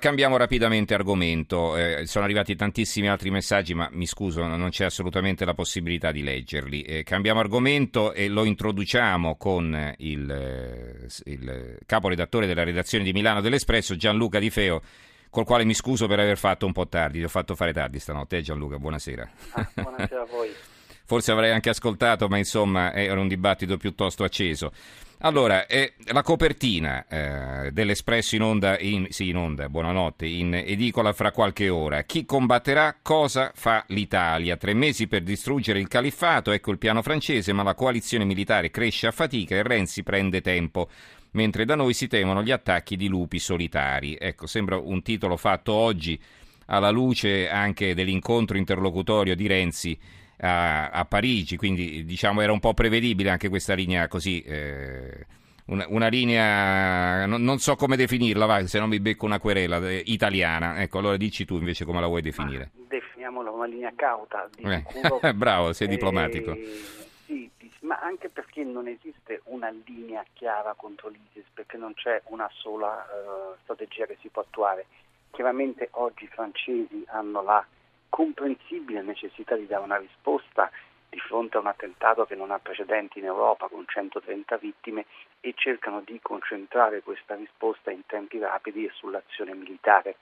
[0.00, 5.44] Cambiamo rapidamente argomento, eh, sono arrivati tantissimi altri messaggi ma mi scuso non c'è assolutamente
[5.44, 6.80] la possibilità di leggerli.
[6.80, 13.42] Eh, cambiamo argomento e lo introduciamo con il, eh, il caporedattore della redazione di Milano
[13.42, 14.80] dell'Espresso Gianluca Di Feo
[15.28, 17.98] col quale mi scuso per aver fatto un po' tardi, ti ho fatto fare tardi
[17.98, 18.38] stanotte.
[18.38, 19.30] Eh Gianluca, buonasera.
[19.52, 20.50] Ah, buonasera a voi.
[21.10, 24.70] Forse avrei anche ascoltato, ma insomma era un dibattito piuttosto acceso.
[25.22, 31.12] Allora, eh, la copertina eh, dell'Espresso in onda, in, sì, in onda, buonanotte, in edicola
[31.12, 32.04] fra qualche ora.
[32.04, 32.98] Chi combatterà?
[33.02, 34.56] Cosa fa l'Italia?
[34.56, 39.08] Tre mesi per distruggere il califfato, ecco il piano francese, ma la coalizione militare cresce
[39.08, 40.88] a fatica e Renzi prende tempo
[41.32, 44.16] mentre da noi si temono gli attacchi di lupi solitari.
[44.16, 46.16] Ecco, sembra un titolo fatto oggi
[46.66, 49.98] alla luce anche dell'incontro interlocutorio di Renzi
[50.40, 54.42] a, a Parigi, quindi diciamo era un po' prevedibile anche questa linea così.
[54.42, 55.26] Eh,
[55.66, 59.78] una, una, linea, non, non, so come definirla, va, se non mi becco una querela
[59.88, 60.80] eh, italiana.
[60.80, 62.70] Ecco, allora dici tu invece come la vuoi definire.
[62.74, 64.48] Ma definiamola una linea cauta.
[64.56, 66.56] Eh, bravo, sei diplomatico.
[67.26, 67.48] sì,
[67.80, 73.06] ma anche perché non esiste una linea chiara contro l'ISIS, perché non c'è una sola
[73.06, 74.86] uh, strategia che si può attuare.
[75.30, 77.64] Chiaramente oggi i francesi hanno la
[78.10, 80.70] comprensibile necessità di dare una risposta
[81.08, 85.06] di fronte a un attentato che non ha precedenti in Europa con 130 vittime
[85.40, 90.16] e cercano di concentrare questa risposta in tempi rapidi e sull'azione militare.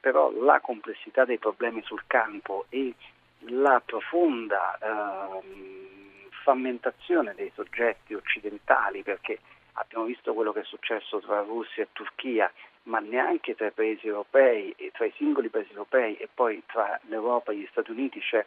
[0.00, 2.94] Però la complessità dei problemi sul campo e
[3.48, 5.42] la profonda eh,
[6.42, 9.38] frammentazione dei soggetti occidentali, perché
[9.74, 12.50] abbiamo visto quello che è successo tra Russia e Turchia
[12.84, 16.98] ma neanche tra i paesi europei e tra i singoli paesi europei e poi tra
[17.08, 18.44] l'Europa e gli Stati Uniti c'è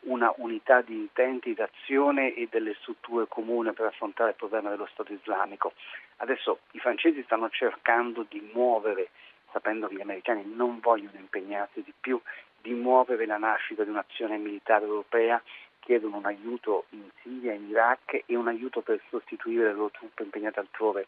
[0.00, 5.12] una unità di intenti, d'azione e delle strutture comuni per affrontare il problema dello Stato
[5.12, 5.72] islamico.
[6.16, 9.10] Adesso i francesi stanno cercando di muovere,
[9.50, 12.20] sapendo che gli americani non vogliono impegnarsi di più,
[12.60, 15.42] di muovere la nascita di un'azione militare europea,
[15.80, 20.22] chiedono un aiuto in Siria, in Iraq e un aiuto per sostituire le loro truppe
[20.22, 21.06] impegnate altrove.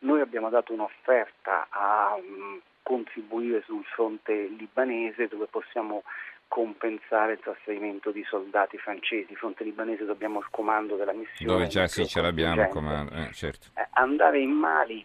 [0.00, 6.04] Noi abbiamo dato un'offerta a um, contribuire sul fronte libanese dove possiamo
[6.48, 9.32] compensare il trasferimento di soldati francesi.
[9.32, 11.52] Il fronte libanese dobbiamo il comando della missione.
[11.52, 13.68] Dove già sì ce l'abbiamo comando, eh, certo.
[13.74, 15.04] eh, andare in Mali,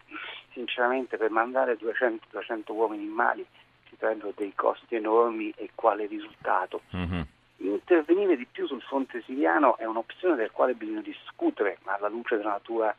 [0.52, 3.46] sinceramente per mandare 200, 200 uomini in Mali
[3.88, 6.82] si prendono dei costi enormi e quale risultato?
[6.96, 7.20] Mm-hmm.
[7.56, 12.50] Intervenire di più sul fronte siriano è un'opzione del quale bisogna discutere alla luce della
[12.50, 12.94] natura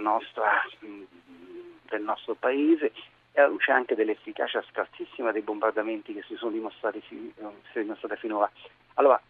[0.00, 2.92] nostra, del nostro paese
[3.32, 8.16] e alla luce anche dell'efficacia scarsissima dei bombardamenti che si sono dimostrati, si sono dimostrati
[8.20, 8.50] finora.
[8.94, 9.20] Allora,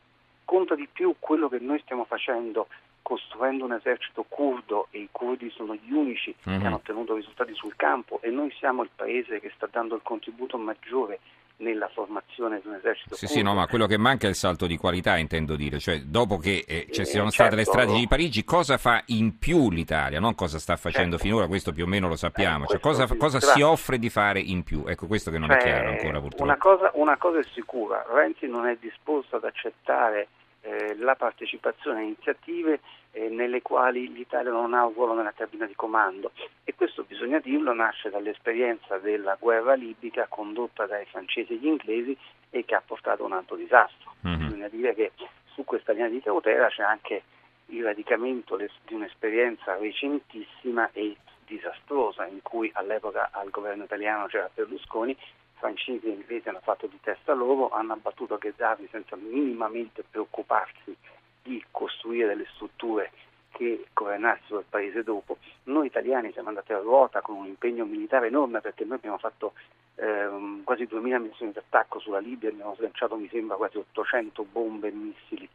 [0.45, 2.67] conta di più quello che noi stiamo facendo
[3.03, 6.59] costruendo un esercito curdo e i curdi sono gli unici mm-hmm.
[6.59, 6.67] che mhm.
[6.67, 10.57] hanno ottenuto risultati sul campo e noi siamo il paese che sta dando il contributo
[10.57, 11.19] maggiore
[11.63, 13.15] nella formazione di un esercito.
[13.15, 16.01] Sì, sì, no, ma quello che manca è il salto di qualità, intendo dire, cioè
[16.01, 17.57] dopo che eh, ci siano eh, state certo.
[17.57, 21.25] le strade di Parigi, cosa fa in più l'Italia, non cosa sta facendo certo.
[21.25, 24.41] finora, questo più o meno lo sappiamo, eh, cioè, cosa, cosa si offre di fare
[24.41, 26.43] in più, ecco questo che non cioè, è chiaro ancora purtroppo.
[26.43, 30.29] Una cosa, una cosa è sicura, Renzi non è disposto ad accettare
[30.63, 32.81] eh, la partecipazione a iniziative
[33.13, 36.33] eh, nelle quali l'Italia non ha un ruolo nella cabina di comando
[36.73, 42.17] e questo bisogna dirlo nasce dall'esperienza della guerra libica condotta dai francesi e gli inglesi
[42.49, 44.15] e che ha portato a un altro disastro.
[44.27, 44.45] Mm-hmm.
[44.47, 45.13] Bisogna dire che
[45.53, 47.23] su questa linea di cautela c'è anche
[47.67, 51.17] il radicamento di un'esperienza recentissima e
[51.47, 55.15] disastrosa in cui all'epoca al governo italiano c'era Berlusconi
[55.57, 60.97] francesi e inglesi hanno fatto di testa loro, hanno abbattuto Gheddafi senza minimamente preoccuparsi
[61.43, 63.11] di costruire delle strutture
[63.53, 65.39] che governassero il paese dopo.
[65.65, 69.53] Noi italiani siamo andati a ruota con un impegno militare enorme perché noi abbiamo fatto
[69.97, 74.93] ehm, quasi 2000 missioni d'attacco sulla Libia, abbiamo slanciato mi sembra quasi 800 bombe e
[74.93, 75.49] missili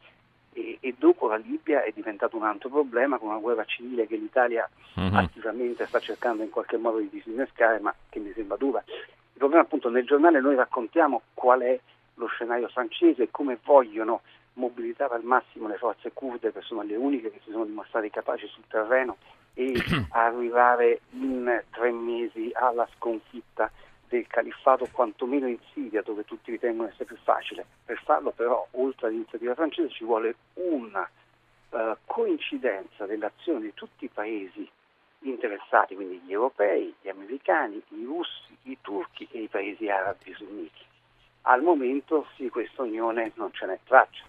[0.58, 4.16] e, e, dopo la Libia è diventato un altro problema con una guerra civile che
[4.16, 5.14] l'Italia uh-huh.
[5.14, 8.82] attivamente sta cercando in qualche modo di disinnescare ma che mi sembra dura.
[8.86, 11.78] Il problema appunto nel giornale noi raccontiamo qual è
[12.14, 14.22] lo scenario francese e come vogliono
[14.58, 18.46] mobilitare al massimo le forze kurde che sono le uniche che si sono dimostrate capaci
[18.48, 19.16] sul terreno
[19.54, 19.72] e
[20.10, 23.70] arrivare in tre mesi alla sconfitta
[24.08, 27.64] del califfato quantomeno in Siria dove tutti ritengono essere più facile.
[27.84, 31.08] Per farlo però oltre all'iniziativa francese ci vuole una
[31.70, 34.68] uh, coincidenza dell'azione di tutti i paesi
[35.20, 40.86] interessati, quindi gli europei, gli americani, i russi, i turchi e i paesi arabi sunniti.
[41.42, 44.24] Al momento di questa unione non ce n'è traccia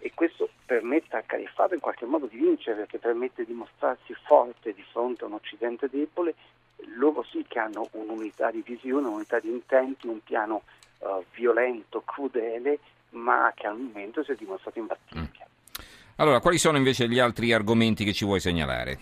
[0.00, 4.72] e questo permette al califfato in qualche modo di vincere perché permette di mostrarsi forte
[4.72, 6.34] di fronte a un occidente debole
[6.96, 10.62] loro sì che hanno un'unità di visione, un'unità di intenti, un piano
[10.98, 12.78] uh, violento, crudele,
[13.10, 15.26] ma che al momento si è dimostrato imbattibile.
[15.26, 15.82] Mm.
[16.16, 18.98] Allora, quali sono invece gli altri argomenti che ci vuoi segnalare?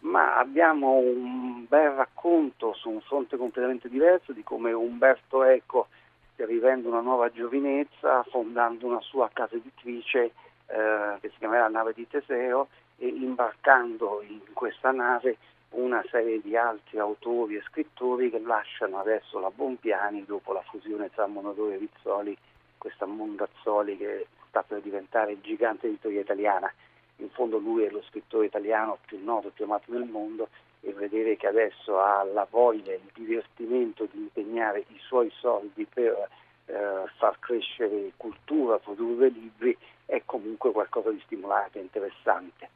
[0.00, 5.88] Ma abbiamo un bel racconto su un fronte completamente diverso di come Umberto Eco
[6.36, 10.32] stia vivendo una nuova giovinezza, fondando una sua casa editrice
[10.66, 12.68] eh, che si chiamerà Nave di Teseo
[12.98, 15.38] e imbarcando in questa nave
[15.70, 21.10] una serie di altri autori e scrittori che lasciano adesso la Bompiani dopo la fusione
[21.10, 22.36] tra Monodoro e Rizzoli,
[22.76, 26.70] questa Mondazzoli che sta per diventare il gigante editoria italiana.
[27.16, 30.48] In fondo lui è lo scrittore italiano più noto, più amato nel mondo
[30.80, 36.28] e vedere che adesso ha la voglia, il divertimento di impegnare i suoi soldi per
[36.66, 36.74] eh,
[37.16, 42.68] far crescere cultura, produrre libri è comunque qualcosa di stimolante, interessante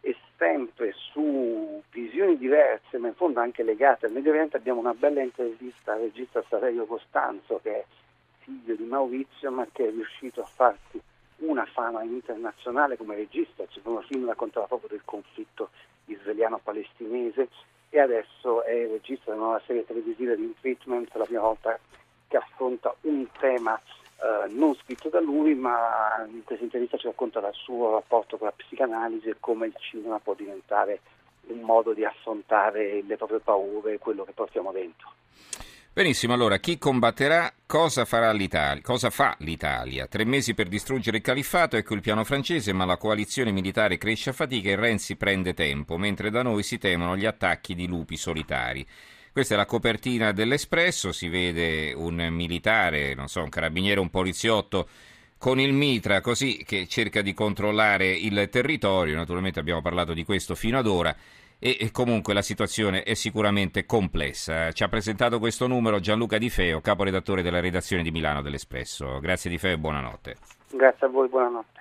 [0.00, 4.94] e sempre su visioni diverse, ma in fondo anche legate al Medio Oriente, abbiamo una
[4.94, 7.84] bella intervista al regista Saverio Costanzo, che è
[8.38, 11.00] figlio di Maurizio, ma che è riuscito a farsi
[11.36, 13.62] una fama internazionale come regista.
[13.62, 15.70] Il primo film raccontava proprio del conflitto
[16.12, 17.48] israeliano-palestinese
[17.90, 21.78] e adesso è regista della nuova serie televisiva di Treatment, la prima volta
[22.28, 23.80] che affronta un tema
[24.22, 28.46] eh, non scritto da lui, ma in questa intervista ci racconta del suo rapporto con
[28.46, 31.00] la psicanalisi e come il cinema può diventare
[31.46, 35.10] un modo di affrontare le proprie paure, quello che portiamo dentro.
[35.92, 37.52] Benissimo, allora chi combatterà?
[37.66, 38.80] Cosa farà l'Italia?
[38.80, 40.06] Cosa fa l'Italia?
[40.06, 44.30] Tre mesi per distruggere il califfato, ecco il piano francese, ma la coalizione militare cresce
[44.30, 48.16] a fatica e Renzi prende tempo, mentre da noi si temono gli attacchi di lupi
[48.16, 48.86] solitari.
[49.32, 54.88] Questa è la copertina dell'Espresso, si vede un militare, non so, un carabiniere, un poliziotto
[55.38, 60.54] con il mitra così che cerca di controllare il territorio, naturalmente abbiamo parlato di questo
[60.54, 61.16] fino ad ora
[61.62, 64.72] e comunque la situazione è sicuramente complessa.
[64.72, 69.20] Ci ha presentato questo numero Gianluca Di Feo, caporedattore della redazione di Milano dell'Espresso.
[69.20, 70.36] Grazie Di Feo e buonanotte.
[70.70, 71.80] Grazie a voi, buonanotte.